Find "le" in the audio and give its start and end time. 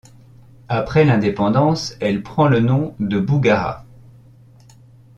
2.47-2.59